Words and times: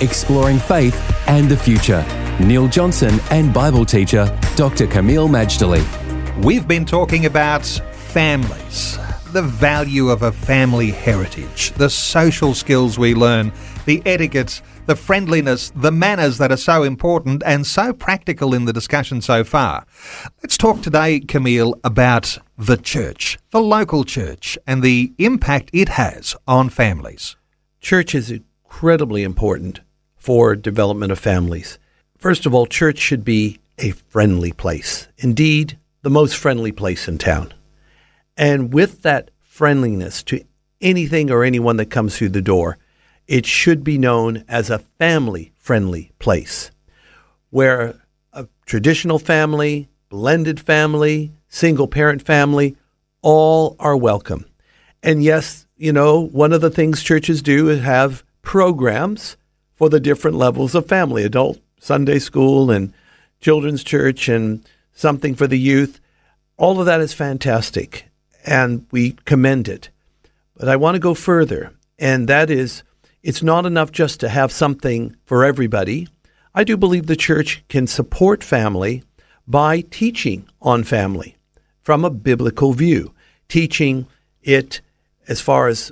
exploring 0.00 0.58
faith 0.58 0.96
and 1.28 1.48
the 1.48 1.56
future. 1.56 2.04
Neil 2.40 2.68
Johnson 2.68 3.20
and 3.30 3.52
Bible 3.52 3.84
teacher 3.84 4.26
Dr. 4.56 4.86
Kameel 4.86 5.28
Majdali. 5.28 5.84
We've 6.42 6.66
been 6.66 6.84
talking 6.84 7.26
about 7.26 7.66
families, 7.66 8.98
the 9.32 9.42
value 9.42 10.08
of 10.08 10.22
a 10.22 10.32
family 10.32 10.90
heritage, 10.90 11.72
the 11.72 11.90
social 11.90 12.54
skills 12.54 12.98
we 12.98 13.14
learn, 13.14 13.52
the 13.84 14.02
etiquette, 14.06 14.62
the 14.86 14.96
friendliness, 14.96 15.70
the 15.76 15.92
manners 15.92 16.38
that 16.38 16.50
are 16.50 16.56
so 16.56 16.82
important 16.82 17.42
and 17.44 17.66
so 17.66 17.92
practical 17.92 18.54
in 18.54 18.64
the 18.64 18.72
discussion 18.72 19.20
so 19.20 19.44
far. 19.44 19.86
Let's 20.42 20.56
talk 20.56 20.82
today, 20.82 21.20
Kameel, 21.20 21.78
about 21.84 22.38
the 22.56 22.76
church, 22.76 23.38
the 23.50 23.60
local 23.60 24.04
church, 24.04 24.58
and 24.66 24.82
the 24.82 25.12
impact 25.18 25.70
it 25.72 25.90
has 25.90 26.34
on 26.48 26.70
families. 26.70 27.36
Church 27.80 28.14
is 28.14 28.30
incredibly 28.30 29.22
important 29.22 29.80
for 30.20 30.54
development 30.54 31.10
of 31.10 31.18
families. 31.18 31.78
First 32.18 32.46
of 32.46 32.54
all, 32.54 32.66
church 32.66 32.98
should 32.98 33.24
be 33.24 33.58
a 33.78 33.90
friendly 33.90 34.52
place. 34.52 35.08
Indeed, 35.18 35.78
the 36.02 36.10
most 36.10 36.36
friendly 36.36 36.70
place 36.70 37.08
in 37.08 37.18
town. 37.18 37.54
And 38.36 38.72
with 38.72 39.02
that 39.02 39.30
friendliness 39.40 40.22
to 40.24 40.44
anything 40.80 41.30
or 41.30 41.42
anyone 41.42 41.78
that 41.78 41.90
comes 41.90 42.16
through 42.16 42.28
the 42.28 42.42
door, 42.42 42.76
it 43.26 43.46
should 43.46 43.82
be 43.82 43.96
known 43.96 44.44
as 44.46 44.68
a 44.68 44.78
family 44.98 45.52
friendly 45.56 46.12
place 46.18 46.70
where 47.48 47.98
a 48.32 48.46
traditional 48.66 49.18
family, 49.18 49.88
blended 50.10 50.60
family, 50.60 51.32
single 51.48 51.88
parent 51.88 52.22
family, 52.22 52.76
all 53.22 53.74
are 53.78 53.96
welcome. 53.96 54.44
And 55.02 55.22
yes, 55.22 55.66
you 55.76 55.92
know, 55.92 56.20
one 56.20 56.52
of 56.52 56.60
the 56.60 56.70
things 56.70 57.02
churches 57.02 57.40
do 57.40 57.70
is 57.70 57.80
have 57.80 58.22
programs 58.42 59.36
for 59.80 59.88
the 59.88 59.98
different 59.98 60.36
levels 60.36 60.74
of 60.74 60.84
family 60.84 61.24
adult 61.24 61.58
Sunday 61.78 62.18
school 62.18 62.70
and 62.70 62.92
children's 63.40 63.82
church 63.82 64.28
and 64.28 64.62
something 64.92 65.34
for 65.34 65.46
the 65.46 65.58
youth. 65.58 66.00
All 66.58 66.78
of 66.80 66.84
that 66.84 67.00
is 67.00 67.14
fantastic 67.14 68.04
and 68.44 68.84
we 68.90 69.12
commend 69.24 69.68
it. 69.68 69.88
But 70.54 70.68
I 70.68 70.76
want 70.76 70.96
to 70.96 71.00
go 71.00 71.14
further, 71.14 71.72
and 71.98 72.28
that 72.28 72.50
is 72.50 72.82
it's 73.22 73.42
not 73.42 73.64
enough 73.64 73.90
just 73.90 74.20
to 74.20 74.28
have 74.28 74.52
something 74.52 75.16
for 75.24 75.46
everybody. 75.46 76.08
I 76.54 76.62
do 76.62 76.76
believe 76.76 77.06
the 77.06 77.16
church 77.16 77.64
can 77.70 77.86
support 77.86 78.44
family 78.44 79.02
by 79.48 79.80
teaching 79.80 80.46
on 80.60 80.84
family 80.84 81.38
from 81.80 82.04
a 82.04 82.10
biblical 82.10 82.74
view, 82.74 83.14
teaching 83.48 84.08
it 84.42 84.82
as 85.26 85.40
far 85.40 85.68
as 85.68 85.90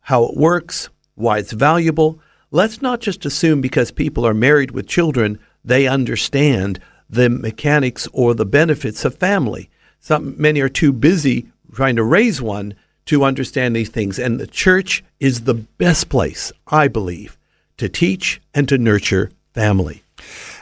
how 0.00 0.24
it 0.24 0.36
works, 0.36 0.90
why 1.14 1.38
it's 1.38 1.52
valuable, 1.52 2.20
let's 2.52 2.80
not 2.80 3.00
just 3.00 3.26
assume 3.26 3.60
because 3.60 3.90
people 3.90 4.24
are 4.24 4.34
married 4.34 4.70
with 4.70 4.86
children, 4.86 5.40
they 5.64 5.88
understand 5.88 6.78
the 7.10 7.28
mechanics 7.28 8.06
or 8.12 8.34
the 8.34 8.46
benefits 8.46 9.04
of 9.04 9.16
family. 9.16 9.68
Some 9.98 10.40
many 10.40 10.60
are 10.60 10.68
too 10.68 10.92
busy 10.92 11.48
trying 11.74 11.96
to 11.96 12.04
raise 12.04 12.40
one 12.40 12.74
to 13.06 13.24
understand 13.24 13.74
these 13.74 13.88
things, 13.88 14.18
and 14.18 14.38
the 14.38 14.46
church 14.46 15.02
is 15.18 15.40
the 15.40 15.54
best 15.54 16.08
place, 16.08 16.52
I 16.68 16.86
believe, 16.86 17.36
to 17.78 17.88
teach 17.88 18.40
and 18.54 18.68
to 18.68 18.78
nurture 18.78 19.32
family. 19.54 20.04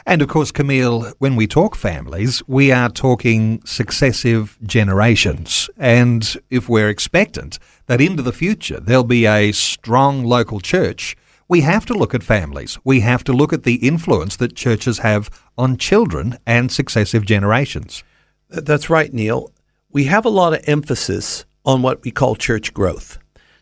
And 0.05 0.21
of 0.21 0.27
course, 0.29 0.51
Kameel, 0.51 1.13
when 1.19 1.35
we 1.35 1.45
talk 1.45 1.75
families, 1.75 2.41
we 2.47 2.71
are 2.71 2.89
talking 2.89 3.61
successive 3.63 4.57
generations. 4.63 5.69
And 5.77 6.35
if 6.49 6.67
we're 6.67 6.89
expectant 6.89 7.59
that 7.85 8.01
into 8.01 8.23
the 8.23 8.33
future 8.33 8.79
there'll 8.79 9.03
be 9.03 9.27
a 9.27 9.51
strong 9.51 10.25
local 10.25 10.59
church, 10.59 11.15
we 11.51 11.59
have 11.59 11.85
to 11.85 11.93
look 11.93 12.15
at 12.15 12.23
families. 12.23 12.79
We 12.85 13.01
have 13.01 13.25
to 13.25 13.33
look 13.33 13.51
at 13.51 13.63
the 13.63 13.85
influence 13.85 14.37
that 14.37 14.55
churches 14.55 14.99
have 14.99 15.29
on 15.57 15.75
children 15.75 16.37
and 16.45 16.71
successive 16.71 17.25
generations. 17.25 18.05
That's 18.47 18.89
right, 18.89 19.11
Neil. 19.11 19.51
We 19.89 20.05
have 20.05 20.23
a 20.23 20.29
lot 20.29 20.53
of 20.53 20.63
emphasis 20.63 21.43
on 21.65 21.81
what 21.81 22.05
we 22.05 22.11
call 22.11 22.37
church 22.37 22.73
growth. 22.73 23.17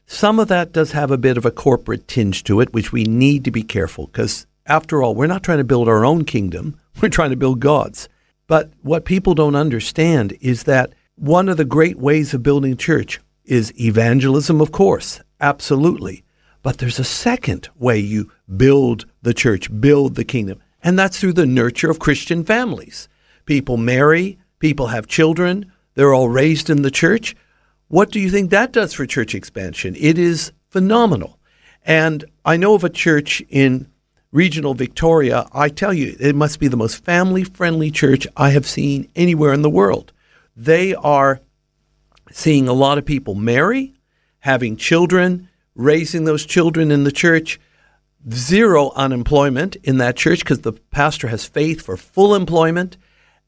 Some 0.06 0.38
of 0.38 0.50
that 0.50 0.72
does 0.72 0.92
have 0.92 1.10
a 1.10 1.18
bit 1.18 1.36
of 1.36 1.48
a 1.48 1.52
corporate 1.52 2.08
tinge 2.08 2.44
to 2.44 2.62
it, 2.62 2.76
which 2.76 2.92
we 2.92 3.06
need 3.06 3.44
to 3.46 3.52
be 3.52 3.64
careful 3.64 4.06
because, 4.06 4.46
after 4.68 5.02
all, 5.02 5.16
we're 5.16 5.26
not 5.26 5.42
trying 5.42 5.58
to 5.58 5.64
build 5.64 5.90
our 5.90 6.06
own 6.06 6.26
kingdom, 6.26 6.80
we're 7.02 7.10
trying 7.10 7.32
to 7.32 7.36
build 7.36 7.60
God's. 7.60 8.08
But 8.46 8.70
what 8.84 9.04
people 9.04 9.34
don't 9.34 9.56
understand 9.56 10.38
is 10.42 10.66
that 10.66 10.94
one 11.16 11.50
of 11.50 11.58
the 11.58 11.66
great 11.66 11.98
ways 11.98 12.36
of 12.36 12.44
building 12.44 12.78
church 12.78 13.20
is 13.46 13.74
evangelism, 13.82 14.62
of 14.62 14.72
course, 14.72 15.22
absolutely. 15.42 16.24
But 16.62 16.78
there's 16.78 17.00
a 17.00 17.04
second 17.04 17.70
way 17.76 18.00
you 18.00 18.32
build 18.58 19.06
the 19.22 19.34
church, 19.34 19.70
build 19.80 20.16
the 20.16 20.26
kingdom, 20.26 20.60
and 20.84 20.98
that's 20.98 21.20
through 21.20 21.34
the 21.34 21.46
nurture 21.46 21.90
of 21.90 22.00
Christian 22.00 22.44
families. 22.44 23.08
People 23.46 23.78
marry, 23.78 24.40
people 24.60 24.88
have 24.88 25.08
children, 25.08 25.72
they're 25.96 26.14
all 26.14 26.30
raised 26.30 26.70
in 26.70 26.82
the 26.82 26.92
church. 26.92 27.36
What 27.88 28.12
do 28.12 28.20
you 28.20 28.30
think 28.30 28.52
that 28.52 28.72
does 28.72 28.94
for 28.94 29.06
church 29.06 29.34
expansion? 29.34 29.96
It 29.98 30.18
is 30.18 30.52
phenomenal. 30.70 31.40
And 31.84 32.26
I 32.46 32.58
know 32.58 32.76
of 32.76 32.84
a 32.84 32.90
church 32.90 33.42
in 33.50 33.90
regional 34.32 34.74
Victoria. 34.74 35.48
I 35.54 35.70
tell 35.70 35.94
you, 35.94 36.16
it 36.20 36.36
must 36.36 36.60
be 36.60 36.68
the 36.68 36.78
most 36.78 37.04
family 37.04 37.44
friendly 37.44 37.90
church 37.90 38.28
I 38.38 38.52
have 38.52 38.68
seen 38.68 39.10
anywhere 39.16 39.54
in 39.54 39.62
the 39.62 39.70
world. 39.70 40.14
They 40.56 40.94
are 40.94 41.42
seeing 42.32 42.68
a 42.68 42.74
lot 42.74 42.98
of 42.98 43.06
people 43.06 43.34
marry, 43.34 43.94
having 44.40 44.78
children, 44.78 45.49
raising 45.80 46.26
those 46.26 46.46
children 46.46 46.92
in 46.92 47.06
the 47.06 47.12
church, 47.12 47.60
zero 48.32 48.92
unemployment 48.96 49.78
in 49.78 49.98
that 49.98 50.18
church 50.18 50.40
because 50.40 50.62
the 50.62 50.74
pastor 50.74 51.30
has 51.30 51.46
faith 51.46 51.82
for 51.82 51.96
full 51.96 52.36
employment. 52.36 52.98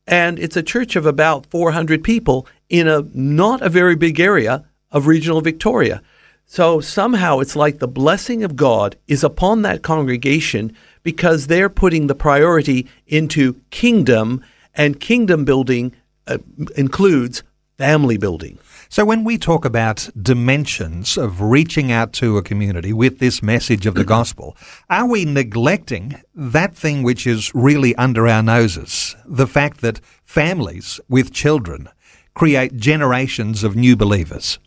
And 0.08 0.40
it's 0.40 0.56
a 0.56 0.64
church 0.64 0.96
of 0.96 1.06
about 1.06 1.46
400 1.48 2.04
people 2.04 2.48
in 2.70 2.88
a 2.88 3.04
not 3.14 3.62
a 3.62 3.70
very 3.70 3.96
big 3.96 4.20
area 4.20 4.66
of 4.92 5.08
regional 5.08 5.42
Victoria. 5.42 6.02
So 6.46 6.80
somehow 6.80 7.40
it's 7.40 7.56
like 7.56 7.80
the 7.80 7.88
blessing 7.88 8.44
of 8.44 8.56
God 8.56 8.96
is 9.08 9.24
upon 9.24 9.62
that 9.62 9.84
congregation 9.84 10.76
because 11.04 11.48
they're 11.48 11.70
putting 11.70 12.08
the 12.08 12.16
priority 12.16 12.88
into 13.08 13.62
kingdom, 13.70 14.44
and 14.74 15.00
kingdom 15.00 15.46
building 15.46 15.94
uh, 16.28 16.38
includes 16.76 17.44
family 17.82 18.16
building. 18.16 18.60
So, 18.90 19.04
when 19.04 19.24
we 19.24 19.40
talk 19.40 19.66
about 19.66 20.08
dimensions 20.22 21.18
of 21.18 21.42
reaching 21.42 21.92
out 21.92 22.14
to 22.14 22.38
a 22.38 22.44
community 22.44 22.94
with 22.94 23.18
this 23.18 23.42
message 23.42 23.88
of 23.88 23.96
the 23.96 24.04
gospel, 24.16 24.56
are 24.88 25.08
we 25.08 25.26
neglecting 25.26 26.22
that 26.36 26.76
thing 26.76 27.02
which 27.02 27.26
is 27.26 27.52
really 27.56 27.96
under 27.96 28.28
our 28.28 28.44
noses? 28.44 29.16
The 29.26 29.48
fact 29.48 29.82
that 29.82 30.00
families 30.24 31.00
with 31.10 31.34
children 31.34 31.90
create 32.36 32.78
generations 32.78 33.64
of 33.64 33.76
new 33.76 33.96
believers. 33.96 34.60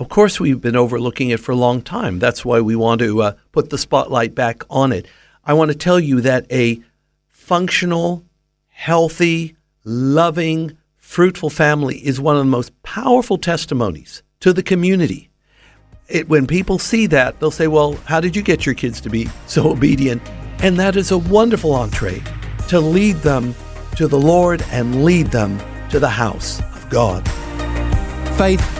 Of 0.00 0.08
course, 0.08 0.40
we've 0.40 0.60
been 0.60 0.74
overlooking 0.74 1.30
it 1.30 1.38
for 1.38 1.52
a 1.52 1.64
long 1.66 1.82
time. 1.82 2.18
That's 2.18 2.44
why 2.44 2.60
we 2.60 2.74
want 2.74 3.00
to 3.02 3.22
uh, 3.22 3.32
put 3.52 3.70
the 3.70 3.78
spotlight 3.78 4.34
back 4.34 4.64
on 4.68 4.90
it. 4.90 5.06
I 5.44 5.52
want 5.52 5.70
to 5.70 5.76
tell 5.76 6.00
you 6.00 6.20
that 6.22 6.50
a 6.50 6.82
functional, 7.28 8.24
healthy, 8.70 9.54
loving, 9.84 10.76
fruitful 11.10 11.50
family 11.50 11.98
is 12.06 12.20
one 12.20 12.36
of 12.36 12.40
the 12.40 12.48
most 12.48 12.70
powerful 12.84 13.36
testimonies 13.36 14.22
to 14.38 14.52
the 14.52 14.62
community. 14.62 15.28
It, 16.06 16.28
when 16.28 16.46
people 16.46 16.78
see 16.78 17.08
that, 17.08 17.40
they'll 17.40 17.50
say, 17.50 17.66
Well, 17.66 17.94
how 18.04 18.20
did 18.20 18.36
you 18.36 18.42
get 18.42 18.64
your 18.64 18.76
kids 18.76 19.00
to 19.00 19.10
be 19.10 19.28
so 19.48 19.72
obedient? 19.72 20.22
And 20.62 20.78
that 20.78 20.94
is 20.94 21.10
a 21.10 21.18
wonderful 21.18 21.74
entree 21.74 22.22
to 22.68 22.78
lead 22.78 23.16
them 23.16 23.56
to 23.96 24.06
the 24.06 24.20
Lord 24.20 24.62
and 24.70 25.04
lead 25.04 25.26
them 25.32 25.60
to 25.88 25.98
the 25.98 26.08
house 26.08 26.60
of 26.60 26.88
God. 26.90 27.28
Faith 28.38 28.79